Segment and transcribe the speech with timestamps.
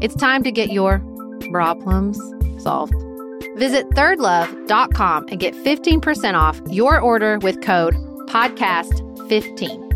[0.00, 1.00] It's time to get your
[1.50, 2.20] problems
[2.62, 2.94] solved.
[3.56, 7.94] Visit thirdlove.com and get 15% off your order with code
[8.28, 9.88] podcast15.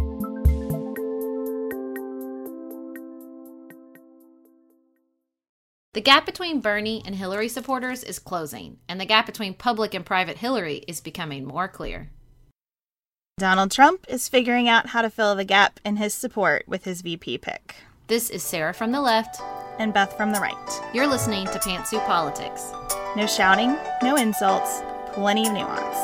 [5.94, 10.04] The gap between Bernie and Hillary supporters is closing, and the gap between public and
[10.04, 12.10] private Hillary is becoming more clear.
[13.38, 17.02] Donald Trump is figuring out how to fill the gap in his support with his
[17.02, 17.76] VP pick.
[18.08, 19.40] This is Sarah from the left
[19.82, 20.54] and Beth from the right.
[20.94, 22.72] You're listening to Pantsuit Politics.
[23.16, 24.80] No shouting, no insults,
[25.12, 25.96] plenty of nuance.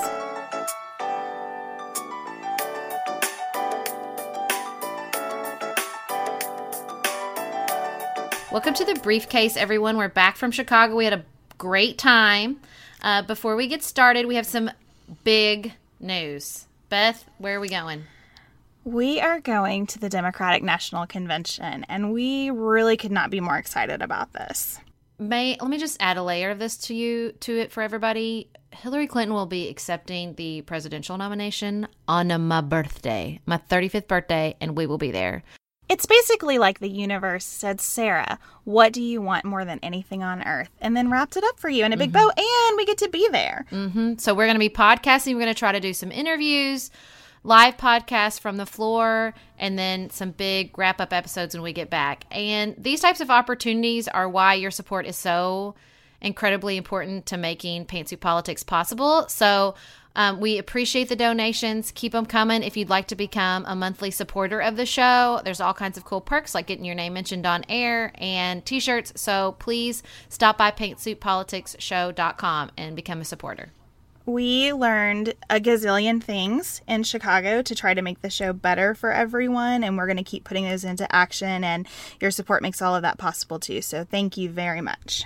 [8.51, 9.97] Welcome to the briefcase, everyone.
[9.97, 10.97] We're back from Chicago.
[10.97, 11.25] We had a
[11.57, 12.61] great time.
[13.01, 14.73] Uh, before we get started, we have some
[15.23, 16.67] big news.
[16.89, 18.03] Beth, where are we going?
[18.85, 23.57] We are going to the Democratic National Convention, and we really could not be more
[23.57, 24.79] excited about this.
[25.19, 28.49] May let me just add a layer of this to you to it for everybody.
[28.71, 34.77] Hillary Clinton will be accepting the presidential nomination on my birthday, my 35th birthday, and
[34.77, 35.43] we will be there.
[35.89, 40.47] It's basically like the universe said, Sarah, what do you want more than anything on
[40.47, 40.71] earth?
[40.81, 42.29] And then wrapped it up for you in a big mm-hmm.
[42.29, 43.65] bow, and we get to be there.
[43.73, 44.15] Mm-hmm.
[44.19, 45.33] So we're going to be podcasting.
[45.33, 46.91] We're going to try to do some interviews
[47.49, 51.89] live podcasts from the floor and then some big wrap up episodes when we get
[51.89, 52.27] back.
[52.31, 55.75] And these types of opportunities are why your support is so
[56.21, 59.27] incredibly important to making Pantsuit Politics possible.
[59.29, 59.77] So
[60.15, 61.91] um, we appreciate the donations.
[61.91, 62.63] Keep them coming.
[62.63, 66.05] If you'd like to become a monthly supporter of the show, there's all kinds of
[66.05, 69.15] cool perks like getting your name mentioned on air and t shirts.
[69.17, 73.73] So please stop by pantsuitpoliticsshow.com and become a supporter
[74.29, 79.11] we learned a gazillion things in Chicago to try to make the show better for
[79.11, 81.65] everyone, and we're going to keep putting those into action.
[81.65, 81.89] And
[82.21, 83.81] your support makes all of that possible too.
[83.81, 85.25] So thank you very much.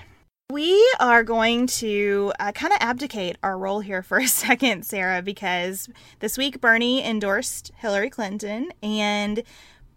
[0.50, 5.20] We are going to uh, kind of abdicate our role here for a second, Sarah,
[5.20, 5.88] because
[6.20, 9.42] this week Bernie endorsed Hillary Clinton and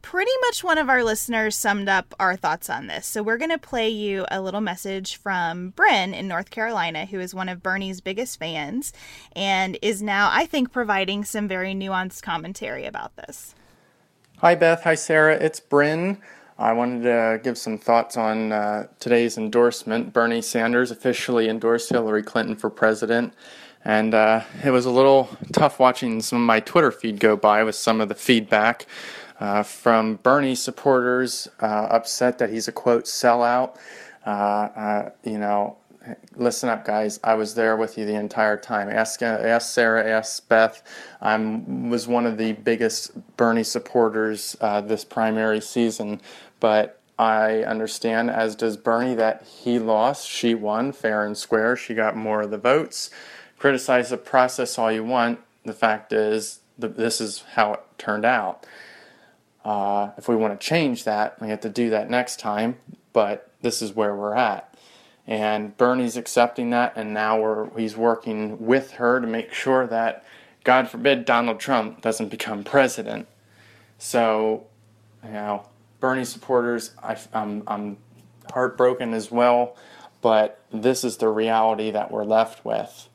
[0.05, 3.07] pretty much one of our listeners summed up our thoughts on this.
[3.07, 7.19] So we're going to play you a little message from Bryn in North Carolina, who
[7.19, 8.93] is one of Bernie's biggest fans
[9.35, 13.55] and is now, I think, providing some very nuanced commentary about this.
[14.37, 14.83] Hi, Beth.
[14.83, 15.37] Hi, Sarah.
[15.37, 16.21] It's Bryn.
[16.59, 20.13] I wanted to give some thoughts on uh, today's endorsement.
[20.13, 23.33] Bernie Sanders officially endorsed Hillary Clinton for president.
[23.83, 27.63] And uh, it was a little tough watching some of my Twitter feed go by
[27.63, 28.85] with some of the feedback
[29.39, 33.77] uh, from Bernie supporters uh, upset that he's a quote sellout.
[34.25, 35.77] Uh, you know,
[36.35, 37.19] listen up, guys.
[37.23, 38.89] I was there with you the entire time.
[38.89, 40.81] Ask, ask Sarah, ask Beth.
[41.21, 46.21] I was one of the biggest Bernie supporters this primary season,
[46.59, 50.27] but I understand, as does Bernie, that he lost.
[50.27, 51.75] She won fair and square.
[51.75, 53.09] She got more of the votes.
[53.57, 55.39] Criticize the process all you want.
[55.63, 58.65] The fact is, this is how it turned out.
[59.65, 62.77] Uh, if we want to change that, we have to do that next time,
[63.13, 64.77] but this is where we're at.
[65.25, 70.23] And Bernie's accepting that, and now we're, he's working with her to make sure that,
[70.63, 73.27] God forbid, Donald Trump doesn't become president.
[73.97, 74.67] So,
[75.23, 75.67] you know,
[75.99, 77.97] Bernie supporters, I, I'm, I'm
[78.53, 79.77] heartbroken as well,
[80.21, 83.09] but this is the reality that we're left with.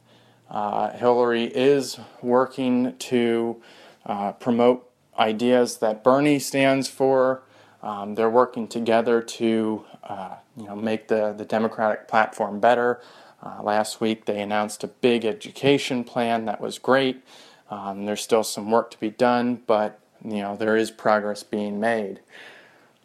[0.51, 3.63] Uh, Hillary is working to
[4.05, 7.43] uh, promote ideas that Bernie stands for.
[7.83, 13.01] Um, they're working together to uh, you know, make the, the Democratic platform better.
[13.43, 17.23] Uh, last week they announced a big education plan that was great.
[17.71, 21.81] Um, there's still some work to be done, but you know there is progress being
[21.81, 22.21] made.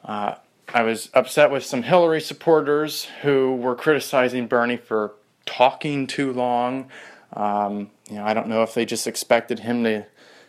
[0.03, 0.35] Uh,
[0.73, 5.13] I was upset with some Hillary supporters who were criticizing Bernie for
[5.45, 6.89] talking too long.
[7.33, 10.05] Um, you know, I don't know if they just expected him to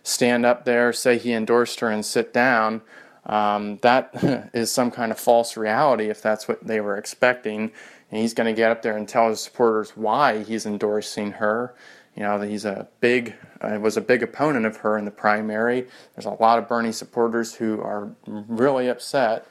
[0.07, 2.81] stand up there, say he endorsed her, and sit down.
[3.25, 4.11] Um, that
[4.55, 7.73] is some kind of false reality if that's what they were expecting.
[8.11, 11.75] And he's going to get up there and tell his supporters why he's endorsing her.
[12.15, 15.89] You know, he's a big, uh, was a big opponent of her in the primary.
[16.15, 19.47] There's a lot of Bernie supporters who are really upset,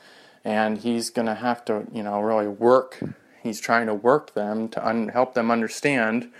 [0.46, 3.04] and he's going to have to, you know, really work.
[3.44, 6.31] He's trying to work them to un- help them understand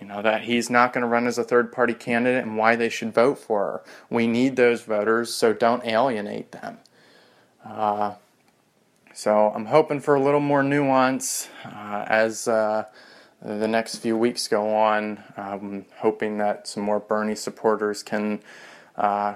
[0.00, 2.76] you know, that he's not going to run as a third party candidate and why
[2.76, 3.82] they should vote for her.
[4.10, 6.78] We need those voters, so don't alienate them.
[7.64, 8.14] Uh,
[9.12, 12.84] so I'm hoping for a little more nuance uh, as uh,
[13.40, 15.22] the next few weeks go on.
[15.36, 18.40] I'm hoping that some more Bernie supporters can,
[18.96, 19.34] uh,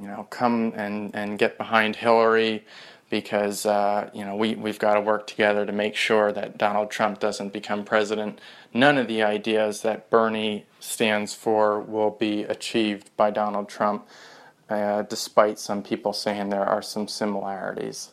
[0.00, 2.64] you know, come and, and get behind Hillary
[3.10, 6.90] because uh, you know we we've got to work together to make sure that Donald
[6.90, 8.40] Trump doesn't become president.
[8.72, 14.06] None of the ideas that Bernie stands for will be achieved by Donald Trump,
[14.68, 18.10] uh, despite some people saying there are some similarities.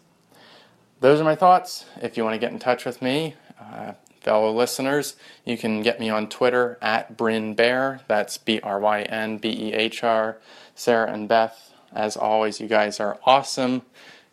[0.99, 1.85] Those are my thoughts.
[2.01, 5.15] If you want to get in touch with me, uh, fellow listeners,
[5.45, 8.01] you can get me on Twitter at Bryn Behr.
[8.07, 10.38] That's B R Y N B E H R.
[10.75, 13.81] Sarah and Beth, as always, you guys are awesome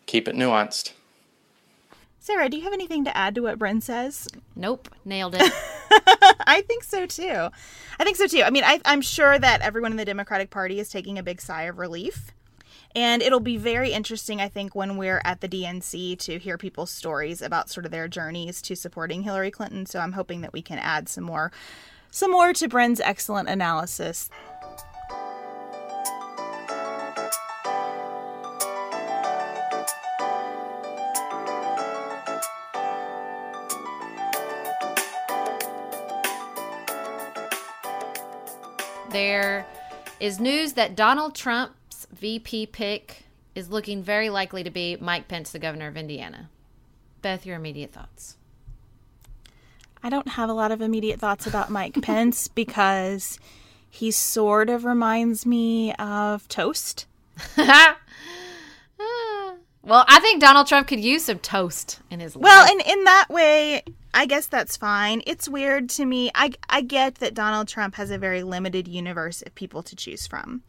[0.09, 0.93] keep it nuanced.
[2.19, 4.27] Sarah, do you have anything to add to what Bren says?
[4.55, 5.41] Nope, nailed it.
[6.47, 7.49] I think so too.
[7.99, 8.41] I think so too.
[8.43, 11.39] I mean, I, I'm sure that everyone in the Democratic Party is taking a big
[11.39, 12.31] sigh of relief.
[12.95, 16.89] And it'll be very interesting, I think, when we're at the DNC to hear people's
[16.89, 19.85] stories about sort of their journeys to supporting Hillary Clinton.
[19.85, 21.51] So I'm hoping that we can add some more
[22.11, 24.31] some more to Bren's excellent analysis.
[39.09, 39.65] There
[40.19, 43.23] is news that Donald Trump's VP pick
[43.55, 46.49] is looking very likely to be Mike Pence, the governor of Indiana.
[47.21, 48.37] Beth, your immediate thoughts?
[50.01, 53.39] I don't have a lot of immediate thoughts about Mike Pence because
[53.89, 57.05] he sort of reminds me of toast.
[59.01, 59.53] Ah.
[59.81, 62.43] Well, I think Donald Trump could use some toast in his life.
[62.43, 65.21] Well, and in that way, I guess that's fine.
[65.27, 66.31] It's weird to me.
[66.33, 70.27] I I get that Donald Trump has a very limited universe of people to choose
[70.27, 70.63] from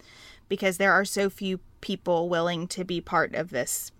[0.49, 3.92] because there are so few people willing to be part of this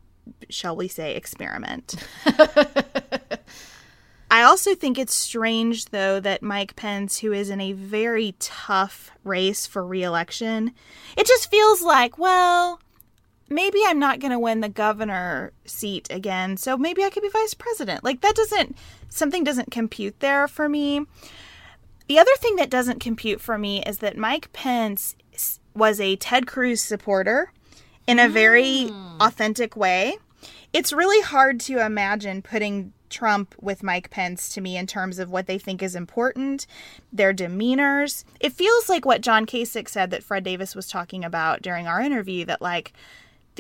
[0.49, 1.95] shall we say experiment.
[4.33, 9.11] I also think it's strange though that Mike Pence who is in a very tough
[9.25, 10.73] race for reelection,
[11.17, 12.81] it just feels like, well,
[13.51, 17.29] maybe I'm not going to win the governor seat again, so maybe I could be
[17.29, 18.05] vice president.
[18.05, 18.77] Like that doesn't
[19.09, 21.05] something doesn't compute there for me.
[22.09, 25.17] The other thing that doesn't compute for me is that Mike Pence
[25.75, 27.53] was a Ted Cruz supporter
[28.07, 29.21] in a very mm.
[29.21, 30.17] authentic way.
[30.73, 35.31] It's really hard to imagine putting Trump with Mike Pence to me in terms of
[35.31, 36.67] what they think is important,
[37.13, 38.25] their demeanors.
[38.41, 42.01] It feels like what John Kasich said that Fred Davis was talking about during our
[42.01, 42.93] interview that like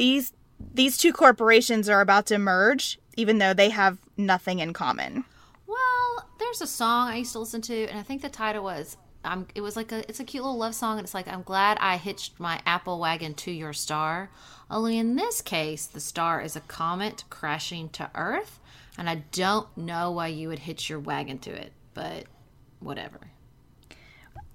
[0.01, 0.33] these
[0.73, 5.25] these two corporations are about to merge even though they have nothing in common.
[5.67, 8.97] Well, there's a song I used to listen to and I think the title was
[9.23, 11.43] I'm it was like a it's a cute little love song and it's like I'm
[11.43, 14.31] glad I hitched my apple wagon to your star.
[14.71, 18.59] Only in this case the star is a comet crashing to earth
[18.97, 22.25] and I don't know why you would hitch your wagon to it, but
[22.79, 23.30] whatever.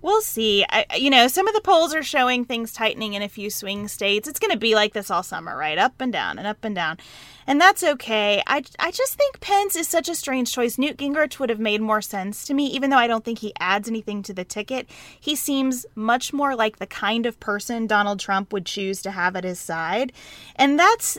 [0.05, 0.63] We'll see.
[0.69, 3.87] I, you know, some of the polls are showing things tightening in a few swing
[3.87, 4.27] states.
[4.27, 5.79] It's going to be like this all summer, right?
[5.79, 6.99] Up and down and up and down.
[7.47, 8.43] And that's okay.
[8.45, 10.77] I, I just think Pence is such a strange choice.
[10.77, 13.51] Newt Gingrich would have made more sense to me, even though I don't think he
[13.59, 14.87] adds anything to the ticket.
[15.19, 19.35] He seems much more like the kind of person Donald Trump would choose to have
[19.35, 20.13] at his side.
[20.55, 21.17] And that's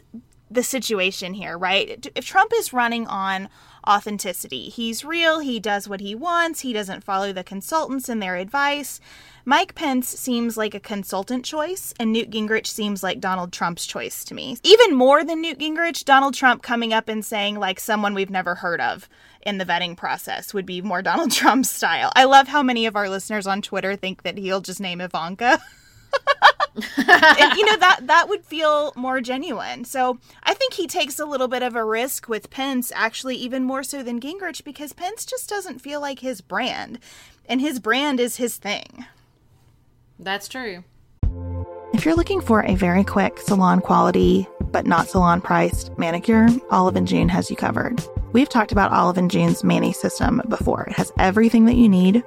[0.49, 2.07] the situation here, right?
[2.15, 3.49] If Trump is running on
[3.87, 4.69] authenticity.
[4.69, 9.01] He's real, he does what he wants, he doesn't follow the consultants and their advice.
[9.45, 14.25] Mike Pence seems like a consultant choice, and Newt Gingrich seems like Donald Trump's choice
[14.25, 14.59] to me.
[14.65, 18.57] Even more than Newt Gingrich, Donald Trump coming up and saying, like, someone we've never
[18.57, 19.09] heard of
[19.43, 22.11] in the vetting process would be more Donald Trump's style.
[22.17, 25.61] I love how many of our listeners on Twitter think that he'll just name Ivanka.
[26.77, 29.85] and, you know that that would feel more genuine.
[29.85, 33.65] So I think he takes a little bit of a risk with Pence, actually even
[33.65, 36.99] more so than Gingrich, because Pence just doesn't feel like his brand,
[37.49, 39.07] and his brand is his thing.
[40.19, 40.85] That's true.
[41.93, 46.97] If you're looking for a very quick salon quality but not salon priced manicure, Olive
[46.97, 48.03] and June has you covered.
[48.33, 50.85] We've talked about Olive and June's Mani system before.
[50.85, 52.23] It has everything that you need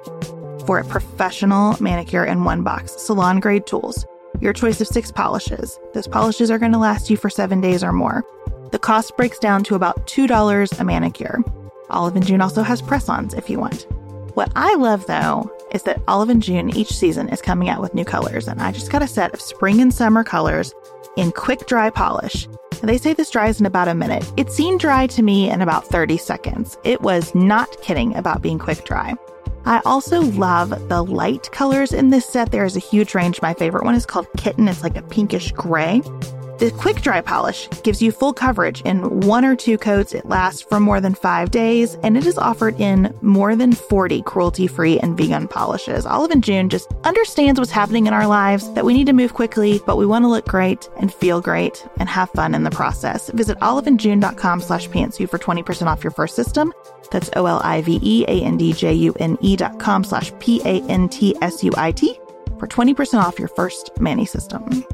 [0.66, 4.06] for a professional manicure in one box, salon grade tools
[4.40, 5.78] your choice of six polishes.
[5.92, 8.24] Those polishes are going to last you for seven days or more.
[8.72, 11.40] The cost breaks down to about $2 a manicure.
[11.90, 13.86] Olive and June also has press ons if you want.
[14.34, 17.94] What I love though is that Olive and June each season is coming out with
[17.94, 20.72] new colors, and I just got a set of spring and summer colors
[21.16, 22.48] in quick dry polish.
[22.80, 24.24] They say this dries in about a minute.
[24.36, 26.78] It seemed dry to me in about 30 seconds.
[26.82, 29.14] It was not kidding about being quick dry.
[29.64, 32.50] I also love the light colors in this set.
[32.50, 33.42] There is a huge range.
[33.42, 34.68] My favorite one is called Kitten.
[34.68, 36.02] It's like a pinkish gray.
[36.60, 40.12] The quick dry polish gives you full coverage in one or two coats.
[40.12, 44.20] It lasts for more than five days, and it is offered in more than 40
[44.24, 46.04] cruelty free and vegan polishes.
[46.04, 49.32] Olive and June just understands what's happening in our lives, that we need to move
[49.32, 52.70] quickly, but we want to look great and feel great and have fun in the
[52.70, 53.30] process.
[53.30, 56.74] Visit oliveandjune.com slash pantsuit for 20% off your first system.
[57.10, 60.04] That's O L I V E A N D J U N E dot com
[60.04, 62.18] slash P A N T S U I T
[62.58, 64.84] for 20% off your first Mani system.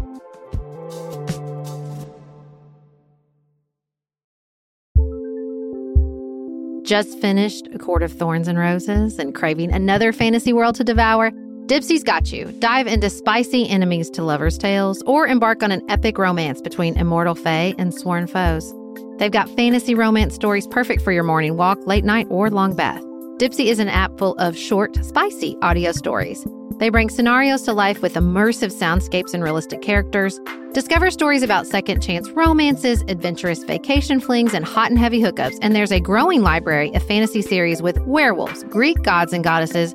[6.86, 11.32] Just finished A Court of Thorns and Roses and craving another fantasy world to devour?
[11.66, 12.52] Dipsea's got you.
[12.60, 17.34] Dive into spicy enemies to lovers' tales or embark on an epic romance between immortal
[17.34, 18.72] fae and sworn foes.
[19.18, 23.02] They've got fantasy romance stories perfect for your morning walk, late night, or long bath.
[23.38, 26.46] Dipsea is an app full of short, spicy audio stories.
[26.78, 30.38] They bring scenarios to life with immersive soundscapes and realistic characters.
[30.72, 35.58] Discover stories about second chance romances, adventurous vacation flings, and hot and heavy hookups.
[35.62, 39.94] And there's a growing library of fantasy series with werewolves, Greek gods and goddesses,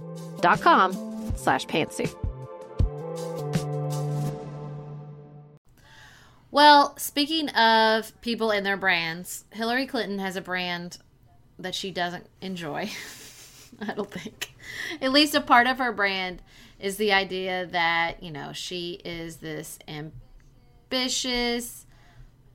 [0.41, 0.93] dot com
[1.35, 2.15] slash pantsuit.
[6.51, 10.97] Well, speaking of people and their brands, Hillary Clinton has a brand
[11.57, 12.89] that she doesn't enjoy.
[13.81, 14.53] I don't think.
[15.01, 16.41] at least a part of her brand
[16.77, 19.79] is the idea that, you know, she is this
[20.91, 21.85] ambitious,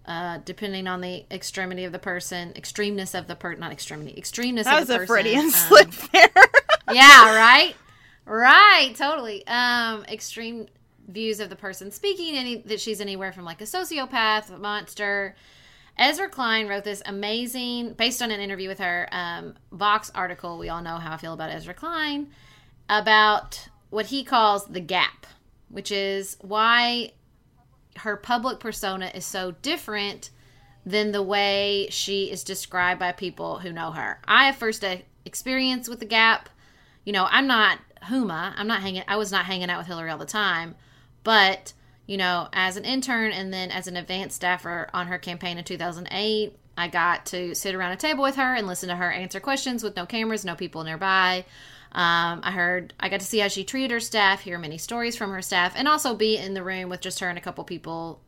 [0.05, 4.65] uh, depending on the extremity of the person, extremeness of the person, not extremity, extremeness
[4.65, 5.01] that of the person.
[5.01, 6.29] was a Freudian um, slip there.
[6.93, 7.75] yeah, right?
[8.25, 9.47] Right, totally.
[9.47, 10.67] Um, extreme
[11.09, 15.37] views of the person speaking, any that she's anywhere from like a sociopath, a monster.
[15.99, 20.59] Ezra Klein wrote this amazing, based on an interview with her, um, Vox article.
[20.59, 22.29] We all know how I feel about Ezra Klein,
[22.91, 25.27] about what he calls the gap,
[25.71, 27.13] which is why
[27.99, 30.31] her public persona is so different
[30.85, 34.21] than the way she is described by people who know her.
[34.27, 34.85] I have first
[35.25, 36.49] experience with the gap.
[37.07, 38.53] You know, I'm not Huma.
[38.57, 39.05] I'm not hanging.
[39.09, 40.75] I was not hanging out with Hillary all the time,
[41.25, 41.73] but
[42.07, 45.65] you know, as an intern and then as an advanced staffer on her campaign in
[45.65, 49.41] 2008, I got to sit around a table with her and listen to her answer
[49.41, 51.45] questions with no cameras, no people nearby.
[51.93, 55.17] Um, I heard, I got to see how she treated her staff, hear many stories
[55.17, 57.65] from her staff, and also be in the room with just her and a couple
[57.65, 58.21] people,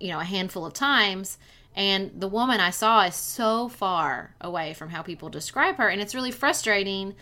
[0.00, 1.38] you know, a handful of times.
[1.76, 5.88] And the woman I saw is so far away from how people describe her.
[5.88, 7.14] And it's really frustrating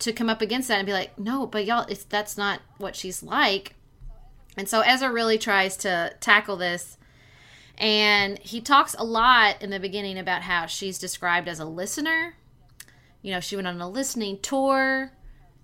[0.00, 2.96] to come up against that and be like, no, but y'all, it's, that's not what
[2.96, 3.74] she's like.
[4.56, 6.98] And so Ezra really tries to tackle this.
[7.78, 12.34] And he talks a lot in the beginning about how she's described as a listener.
[13.22, 15.12] You know, she went on a listening tour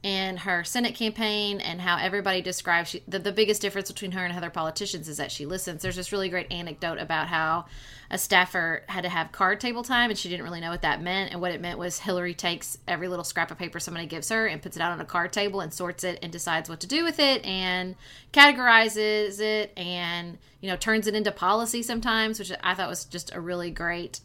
[0.06, 4.24] in her Senate campaign, and how everybody describes she, the, the biggest difference between her
[4.24, 5.82] and other politicians is that she listens.
[5.82, 7.64] There's this really great anecdote about how
[8.08, 11.02] a staffer had to have card table time, and she didn't really know what that
[11.02, 11.32] meant.
[11.32, 14.46] And what it meant was Hillary takes every little scrap of paper somebody gives her
[14.46, 16.86] and puts it out on a card table and sorts it and decides what to
[16.86, 17.96] do with it and
[18.32, 23.34] categorizes it and you know turns it into policy sometimes, which I thought was just
[23.34, 24.20] a really great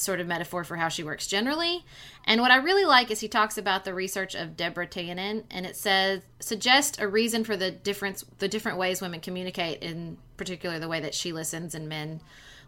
[0.00, 1.84] sort of metaphor for how she works generally.
[2.24, 5.66] And what I really like is he talks about the research of Deborah Tannen, and
[5.66, 10.78] it says suggest a reason for the difference, the different ways women communicate, in particular
[10.78, 12.20] the way that she listens and men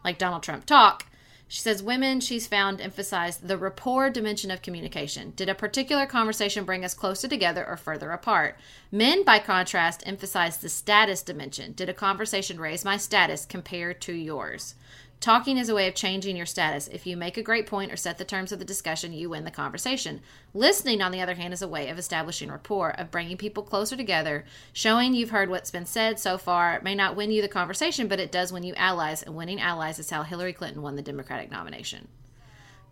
[0.05, 1.07] like Donald Trump talk.
[1.51, 5.33] She says women she's found emphasize the rapport dimension of communication.
[5.35, 8.59] Did a particular conversation bring us closer together or further apart?
[8.93, 11.73] Men, by contrast, emphasize the status dimension.
[11.73, 14.75] Did a conversation raise my status compared to yours?
[15.21, 16.87] Talking is a way of changing your status.
[16.87, 19.45] If you make a great point or set the terms of the discussion, you win
[19.45, 20.21] the conversation.
[20.55, 23.97] Listening, on the other hand, is a way of establishing rapport, of bringing people closer
[23.97, 26.75] together, showing you've heard what's been said so far.
[26.75, 29.61] It may not win you the conversation, but it does win you allies, and winning
[29.61, 32.07] allies is how Hillary Clinton won the Democratic nomination.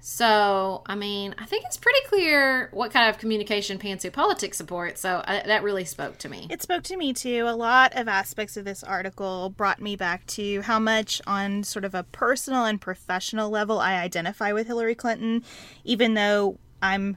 [0.09, 4.99] So, I mean, I think it's pretty clear what kind of communication pantsuit politics support.
[4.99, 6.47] So I, that really spoke to me.
[6.49, 7.45] It spoke to me too.
[7.49, 11.85] A lot of aspects of this article brought me back to how much, on sort
[11.85, 15.43] of a personal and professional level, I identify with Hillary Clinton,
[15.83, 17.17] even though I'm,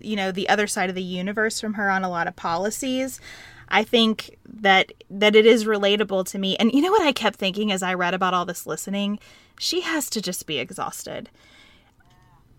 [0.00, 3.20] you know, the other side of the universe from her on a lot of policies.
[3.68, 6.56] I think that that it is relatable to me.
[6.58, 9.18] And you know what I kept thinking as I read about all this listening?
[9.58, 11.30] She has to just be exhausted.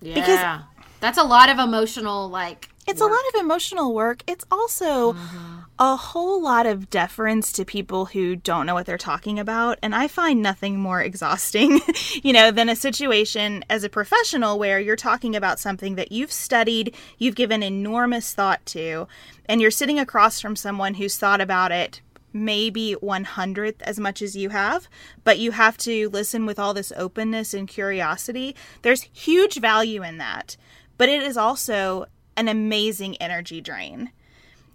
[0.02, 0.16] Yeah.
[0.16, 0.66] Because-
[1.00, 4.24] that's a lot of emotional, like, It's a lot of emotional work.
[4.26, 5.60] It's also mm-hmm.
[5.78, 9.78] a whole lot of deference to people who don't know what they're talking about.
[9.84, 11.82] And I find nothing more exhausting,
[12.24, 16.32] you know, than a situation as a professional where you're talking about something that you've
[16.32, 19.08] studied, you've given enormous thought to,
[19.46, 24.22] and you're sitting across from someone who's thought about it maybe one hundredth as much
[24.22, 24.88] as you have,
[25.24, 28.56] but you have to listen with all this openness and curiosity.
[28.82, 30.58] There's huge value in that,
[30.98, 34.12] but it is also an amazing energy drain.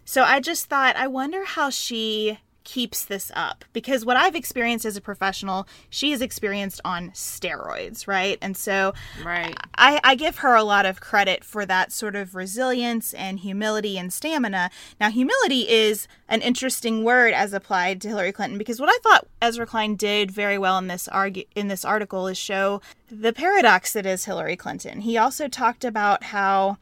[0.04, 4.84] So I just thought, I wonder how she keeps this up because what I've experienced
[4.84, 8.38] as a professional, she has experienced on steroids, right?
[8.42, 9.56] And so right.
[9.76, 13.98] I, I give her a lot of credit for that sort of resilience and humility
[13.98, 14.70] and stamina.
[15.00, 19.28] Now, humility is an interesting word as applied to Hillary Clinton because what I thought
[19.40, 23.92] Ezra Klein did very well in this argu- in this article is show the paradox
[23.92, 25.02] that is Hillary Clinton.
[25.02, 26.78] He also talked about how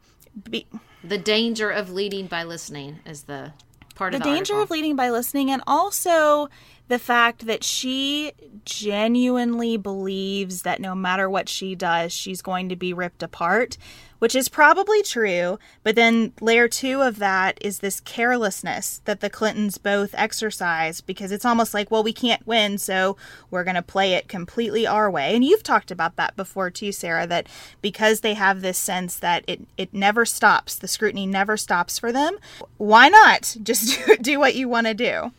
[0.49, 0.67] be-
[1.03, 3.53] The danger of leading by listening is the
[3.95, 4.63] part the of the danger article.
[4.63, 6.49] of leading by listening and also
[6.87, 8.33] the fact that she
[8.65, 13.77] genuinely believes that no matter what she does she's going to be ripped apart
[14.23, 19.29] which is probably true but then layer 2 of that is this carelessness that the
[19.29, 23.17] clintons both exercise because it's almost like well we can't win so
[23.51, 25.35] we're going to play it completely our way.
[25.35, 27.47] And you've talked about that before too Sarah that
[27.81, 32.11] because they have this sense that it it never stops the scrutiny never stops for
[32.11, 32.37] them
[32.77, 35.31] why not just do, do what you want to do?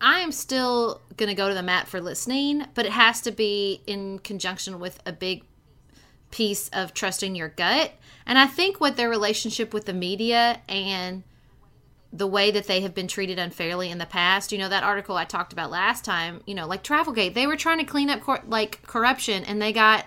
[0.00, 3.32] I am still going to go to the mat for listening, but it has to
[3.32, 5.42] be in conjunction with a big
[6.30, 7.92] piece of trusting your gut.
[8.26, 11.22] And I think what their relationship with the media and
[12.12, 14.52] the way that they have been treated unfairly in the past.
[14.52, 17.56] You know, that article I talked about last time, you know, like Travelgate, they were
[17.56, 20.06] trying to clean up cor- like corruption and they got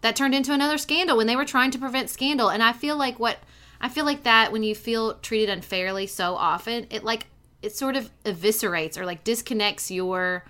[0.00, 2.50] that turned into another scandal when they were trying to prevent scandal.
[2.50, 3.38] And I feel like what
[3.80, 7.26] I feel like that when you feel treated unfairly so often, it like
[7.62, 10.44] it sort of eviscerates or like disconnects your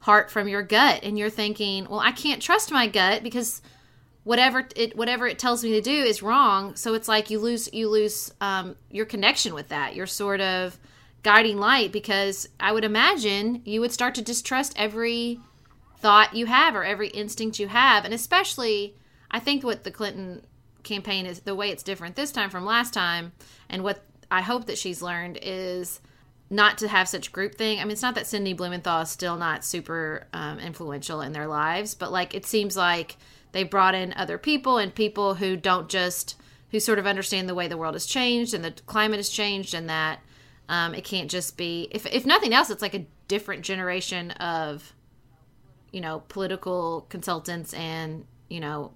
[0.00, 3.62] heart from your gut and you're thinking, "Well, I can't trust my gut because
[4.24, 6.74] whatever it whatever it tells me to do is wrong.
[6.76, 9.94] So it's like you lose you lose um, your connection with that.
[9.94, 10.78] Your sort of
[11.22, 15.40] guiding light because i would imagine you would start to distrust every
[15.96, 18.04] thought you have or every instinct you have.
[18.04, 18.94] And especially
[19.30, 20.44] i think what the clinton
[20.82, 23.32] campaign is the way it's different this time from last time
[23.70, 26.00] and what i hope that she's learned is
[26.50, 27.80] not to have such groupthink.
[27.80, 31.46] I mean, it's not that Sidney Blumenthal is still not super um, influential in their
[31.46, 33.16] lives, but like it seems like
[33.54, 36.36] they brought in other people and people who don't just
[36.70, 39.72] who sort of understand the way the world has changed and the climate has changed
[39.72, 40.18] and that
[40.68, 44.92] um, it can't just be if, if nothing else it's like a different generation of
[45.92, 48.92] you know political consultants and you know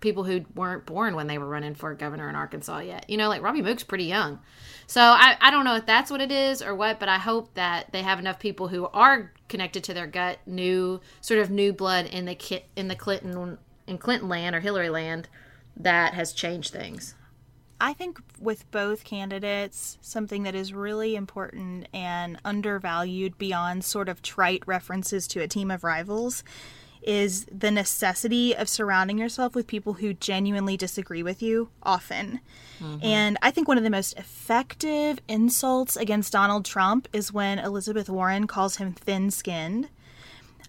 [0.00, 3.28] people who weren't born when they were running for governor in arkansas yet you know
[3.28, 4.38] like Robby Mook's pretty young
[4.86, 7.52] so I, I don't know if that's what it is or what but i hope
[7.54, 11.72] that they have enough people who are connected to their gut, new sort of new
[11.72, 15.28] blood in the in the Clinton in Clinton land or Hillary land
[15.76, 17.14] that has changed things.
[17.80, 24.20] I think with both candidates, something that is really important and undervalued beyond sort of
[24.20, 26.42] trite references to a team of rivals
[27.02, 32.40] is the necessity of surrounding yourself with people who genuinely disagree with you often.
[32.80, 33.04] Mm-hmm.
[33.04, 38.08] And I think one of the most effective insults against Donald Trump is when Elizabeth
[38.08, 39.88] Warren calls him thin skinned.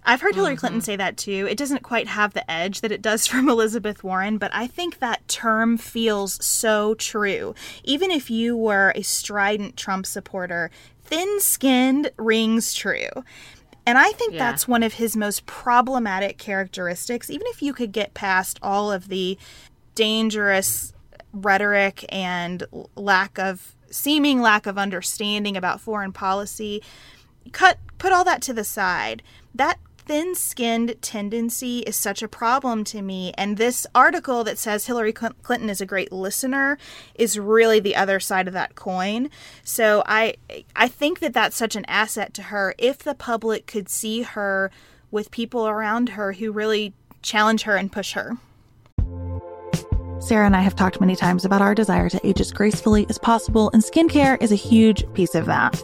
[0.06, 0.60] I've heard Hillary mm-hmm.
[0.60, 1.48] Clinton say that too.
[1.50, 5.00] It doesn't quite have the edge that it does from Elizabeth Warren, but I think
[5.00, 7.54] that term feels so true.
[7.84, 10.72] Even if you were a strident Trump supporter,
[11.04, 13.10] thin skinned rings true.
[13.90, 14.52] And I think yeah.
[14.52, 17.28] that's one of his most problematic characteristics.
[17.32, 19.36] Even if you could get past all of the
[19.96, 20.94] dangerous
[21.34, 22.64] rhetoric and
[22.96, 26.84] lack of seeming lack of understanding about foreign policy,
[27.52, 29.24] cut put all that to the side.
[29.56, 33.32] That thin skinned tendency is such a problem to me.
[33.38, 36.80] And this article that says Hillary Clinton is a great listener
[37.14, 39.30] is really the other side of that coin.
[39.64, 40.34] So I,
[40.76, 44.72] I think that that's such an asset to her if the public could see her
[45.12, 48.36] with people around her who really challenge her and push her.
[50.18, 53.20] Sarah and I have talked many times about our desire to age as gracefully as
[53.20, 55.84] possible, and skincare is a huge piece of that.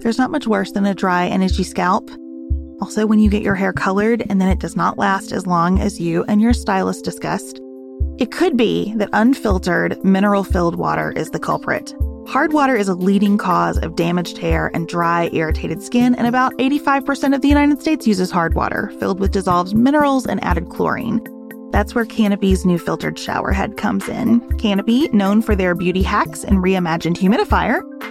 [0.00, 2.10] There's not much worse than a dry and itchy scalp.
[2.80, 5.78] Also, when you get your hair colored and then it does not last as long
[5.78, 7.60] as you and your stylist discussed.
[8.18, 11.94] It could be that unfiltered, mineral filled water is the culprit.
[12.26, 16.52] Hard water is a leading cause of damaged hair and dry, irritated skin, and about
[16.58, 21.20] 85% of the United States uses hard water, filled with dissolved minerals and added chlorine.
[21.72, 24.40] That's where Canopy's new filtered shower head comes in.
[24.58, 27.82] Canopy, known for their beauty hacks and reimagined humidifier,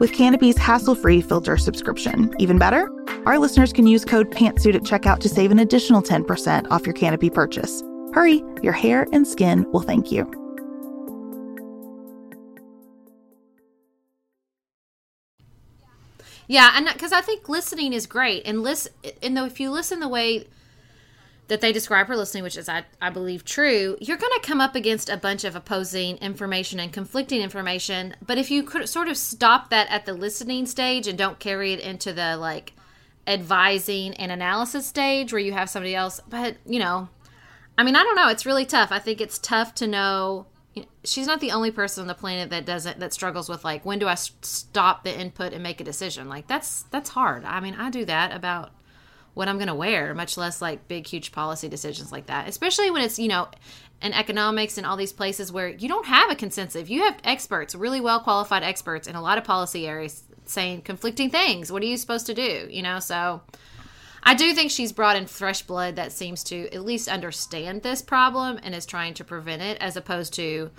[0.00, 2.34] with Canopy's hassle free filter subscription.
[2.40, 2.90] Even better,
[3.26, 6.94] our listeners can use code PANTSUIT at checkout to save an additional 10% off your
[6.94, 7.82] Canopy purchase.
[8.12, 10.28] Hurry, your hair and skin will thank you.
[16.48, 20.00] Yeah, and because I think listening is great, and listen, and though if you listen
[20.00, 20.48] the way
[21.50, 24.60] that they describe her listening, which is I, I believe true, you're going to come
[24.60, 28.14] up against a bunch of opposing information and conflicting information.
[28.24, 31.72] But if you could sort of stop that at the listening stage and don't carry
[31.72, 32.74] it into the like
[33.26, 37.08] advising and analysis stage where you have somebody else, but you know,
[37.76, 38.28] I mean, I don't know.
[38.28, 38.92] It's really tough.
[38.92, 40.46] I think it's tough to know
[41.02, 43.98] she's not the only person on the planet that doesn't that struggles with like when
[43.98, 46.28] do I stop the input and make a decision?
[46.28, 47.44] Like that's that's hard.
[47.44, 48.70] I mean, I do that about
[49.40, 52.46] what I'm going to wear, much less like big huge policy decisions like that.
[52.46, 53.48] Especially when it's, you know,
[54.02, 56.90] in economics and all these places where you don't have a consensus.
[56.90, 61.30] You have experts, really well qualified experts in a lot of policy areas saying conflicting
[61.30, 61.72] things.
[61.72, 62.68] What are you supposed to do?
[62.68, 63.40] You know, so
[64.22, 68.02] I do think she's brought in fresh blood that seems to at least understand this
[68.02, 70.70] problem and is trying to prevent it, as opposed to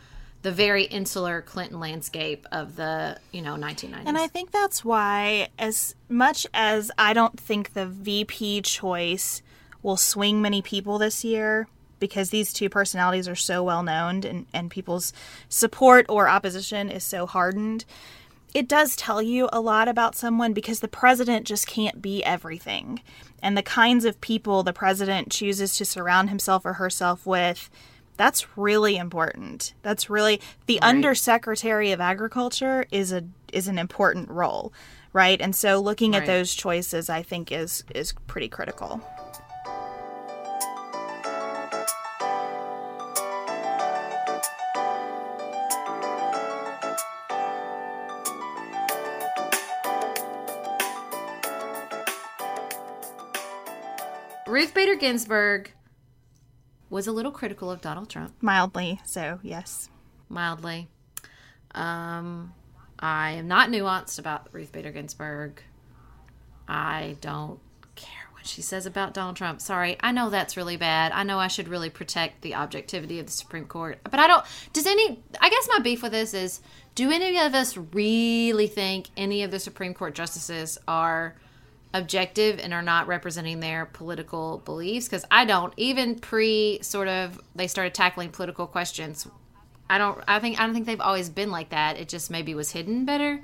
[0.41, 4.03] the very insular Clinton landscape of the you know 1990s.
[4.05, 9.41] And I think that's why, as much as I don't think the VP choice
[9.83, 11.67] will swing many people this year,
[11.99, 15.13] because these two personalities are so well known and, and people's
[15.49, 17.85] support or opposition is so hardened
[18.53, 23.01] it does tell you a lot about someone because the president just can't be everything.
[23.41, 27.69] And the kinds of people the president chooses to surround himself or herself with,
[28.21, 29.73] that's really important.
[29.81, 30.89] That's really the right.
[30.89, 34.71] undersecretary of agriculture is a is an important role,
[35.11, 35.41] right?
[35.41, 36.21] And so looking right.
[36.21, 39.01] at those choices I think is is pretty critical.
[54.45, 55.71] Ruth Bader Ginsburg
[56.91, 58.33] was a little critical of Donald Trump.
[58.41, 59.89] Mildly, so yes.
[60.29, 60.89] Mildly.
[61.73, 62.53] Um,
[62.99, 65.63] I am not nuanced about Ruth Bader Ginsburg.
[66.67, 67.59] I don't
[67.95, 69.61] care what she says about Donald Trump.
[69.61, 71.13] Sorry, I know that's really bad.
[71.13, 73.99] I know I should really protect the objectivity of the Supreme Court.
[74.03, 74.45] But I don't.
[74.73, 75.23] Does any.
[75.39, 76.59] I guess my beef with this is
[76.93, 81.35] do any of us really think any of the Supreme Court justices are
[81.93, 87.39] objective and are not representing their political beliefs because I don't even pre sort of
[87.55, 89.27] they started tackling political questions.
[89.89, 91.97] I don't I think I don't think they've always been like that.
[91.97, 93.41] It just maybe was hidden better.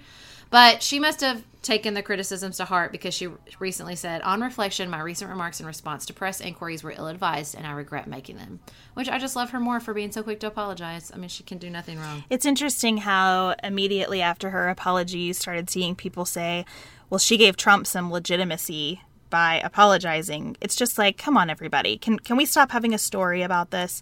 [0.50, 3.28] But she must have taken the criticisms to heart because she
[3.60, 7.56] recently said, On reflection, my recent remarks in response to press inquiries were ill advised
[7.56, 8.62] and I regret making them.
[8.94, 11.12] Which I just love her more for being so quick to apologize.
[11.14, 12.24] I mean, she can do nothing wrong.
[12.30, 16.66] It's interesting how immediately after her apology, you started seeing people say,
[17.10, 20.58] well, she gave Trump some legitimacy by apologizing.
[20.62, 21.98] It's just like, come on, everybody.
[21.98, 24.02] Can, can we stop having a story about this?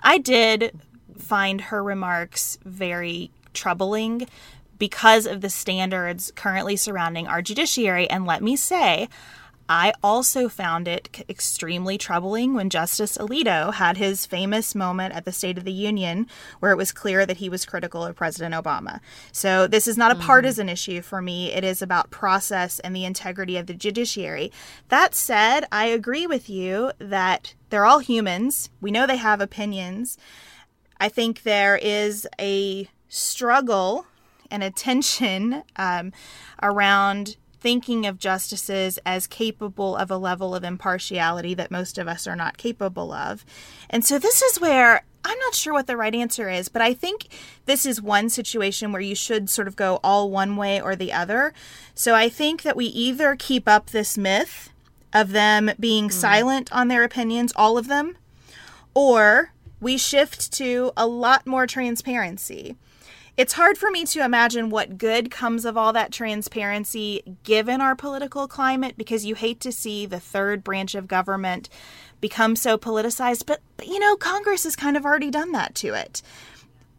[0.00, 0.78] I did
[1.18, 4.26] find her remarks very troubling
[4.78, 8.10] because of the standards currently surrounding our judiciary.
[8.10, 9.08] And let me say,
[9.68, 15.32] I also found it extremely troubling when Justice Alito had his famous moment at the
[15.32, 16.26] State of the Union
[16.60, 19.00] where it was clear that he was critical of President Obama.
[19.32, 20.26] So, this is not a mm-hmm.
[20.26, 21.52] partisan issue for me.
[21.52, 24.52] It is about process and the integrity of the judiciary.
[24.88, 28.70] That said, I agree with you that they're all humans.
[28.80, 30.18] We know they have opinions.
[31.00, 34.06] I think there is a struggle
[34.50, 36.12] and a tension um,
[36.62, 42.26] around thinking of justices as capable of a level of impartiality that most of us
[42.26, 43.42] are not capable of.
[43.88, 46.92] And so this is where I'm not sure what the right answer is, but I
[46.92, 47.28] think
[47.64, 51.10] this is one situation where you should sort of go all one way or the
[51.10, 51.54] other.
[51.94, 54.68] So I think that we either keep up this myth
[55.14, 56.12] of them being mm.
[56.12, 58.18] silent on their opinions, all of them,
[58.92, 62.76] or we shift to a lot more transparency.
[63.36, 67.96] It's hard for me to imagine what good comes of all that transparency given our
[67.96, 71.68] political climate because you hate to see the third branch of government
[72.20, 73.44] become so politicized.
[73.46, 76.22] But, but you know, Congress has kind of already done that to it.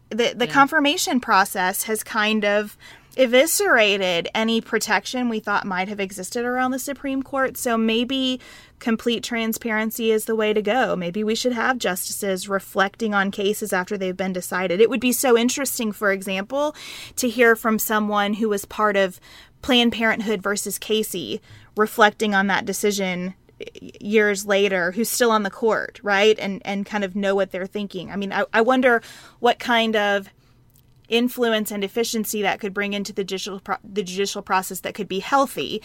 [0.09, 0.51] The, the yeah.
[0.51, 2.77] confirmation process has kind of
[3.17, 7.57] eviscerated any protection we thought might have existed around the Supreme Court.
[7.57, 8.39] So maybe
[8.79, 10.95] complete transparency is the way to go.
[10.95, 14.81] Maybe we should have justices reflecting on cases after they've been decided.
[14.81, 16.75] It would be so interesting, for example,
[17.15, 19.19] to hear from someone who was part of
[19.61, 21.41] Planned Parenthood versus Casey
[21.77, 26.85] reflecting on that decision eh, years later who's still on the court right and and
[26.85, 29.01] kind of know what they're thinking i mean i, I wonder
[29.39, 30.29] what kind of
[31.07, 35.07] influence and efficiency that could bring into the judicial pro- the judicial process that could
[35.07, 35.81] be healthy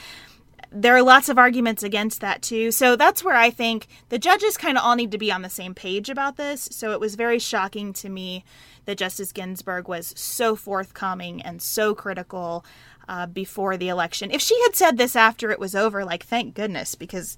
[0.72, 2.70] there are lots of arguments against that too.
[2.70, 5.50] So that's where I think the judges kind of all need to be on the
[5.50, 6.68] same page about this.
[6.70, 8.44] So it was very shocking to me
[8.84, 12.64] that Justice Ginsburg was so forthcoming and so critical
[13.08, 14.30] uh, before the election.
[14.30, 17.36] If she had said this after it was over, like, thank goodness, because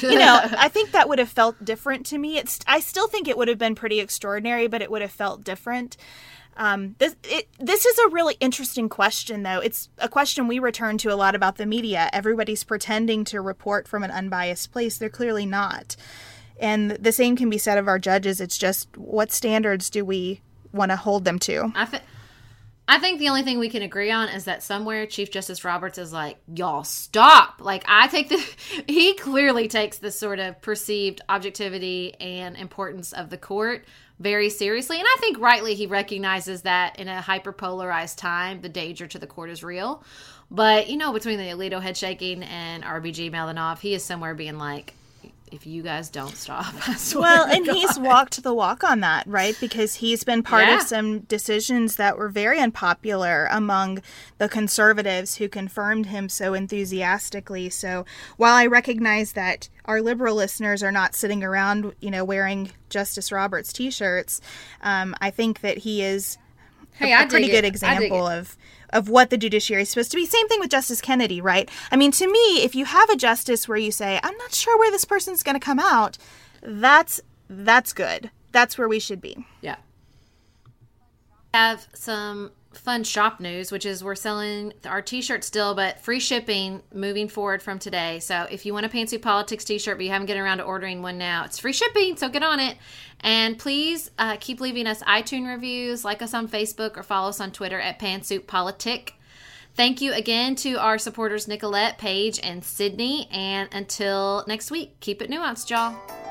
[0.00, 2.38] you know, I think that would have felt different to me.
[2.38, 5.44] It's I still think it would have been pretty extraordinary, but it would have felt
[5.44, 5.96] different.
[6.56, 9.60] Um, this it, this is a really interesting question, though.
[9.60, 12.08] It's a question we return to a lot about the media.
[12.12, 14.98] Everybody's pretending to report from an unbiased place.
[14.98, 15.96] They're clearly not.
[16.60, 18.40] And the same can be said of our judges.
[18.40, 20.40] It's just what standards do we
[20.72, 21.72] want to hold them to?
[21.74, 22.02] I, th-
[22.86, 25.98] I think the only thing we can agree on is that somewhere Chief Justice Roberts
[25.98, 27.56] is like, y'all stop.
[27.60, 28.44] Like, I take the,
[28.86, 33.84] he clearly takes the sort of perceived objectivity and importance of the court
[34.18, 34.98] very seriously.
[34.98, 39.18] And I think rightly he recognizes that in a hyper polarized time, the danger to
[39.18, 40.04] the court is real.
[40.50, 44.58] But, you know, between the Alito head shaking and RBG off, he is somewhere being
[44.58, 44.94] like,
[45.54, 46.74] if you guys don't stop.
[47.14, 47.76] well, and God.
[47.76, 49.56] he's walked the walk on that, right?
[49.60, 50.76] Because he's been part yeah.
[50.76, 54.02] of some decisions that were very unpopular among
[54.38, 57.70] the conservatives who confirmed him so enthusiastically.
[57.70, 58.04] So
[58.36, 63.30] while I recognize that our liberal listeners are not sitting around, you know, wearing Justice
[63.30, 64.40] Roberts t-shirts,
[64.82, 66.36] um, I think that he is
[66.94, 68.56] hey, a, a pretty good example of
[68.94, 70.24] of what the judiciary is supposed to be.
[70.24, 71.68] Same thing with Justice Kennedy, right?
[71.90, 74.78] I mean, to me, if you have a justice where you say, "I'm not sure
[74.78, 76.16] where this person's going to come out,"
[76.62, 78.30] that's that's good.
[78.52, 79.46] That's where we should be.
[79.60, 79.76] Yeah.
[81.52, 86.82] Have some fun shop news, which is we're selling our t-shirt still, but free shipping
[86.92, 88.20] moving forward from today.
[88.20, 91.02] So if you want a Pantsuit Politics t-shirt, but you haven't gotten around to ordering
[91.02, 92.16] one now, it's free shipping.
[92.16, 92.76] So get on it.
[93.20, 97.40] And please uh, keep leaving us iTunes reviews, like us on Facebook, or follow us
[97.40, 99.14] on Twitter at Pantsuit Politic.
[99.74, 103.28] Thank you again to our supporters Nicolette, Paige, and Sydney.
[103.30, 106.23] And until next week, keep it nuanced, y'all.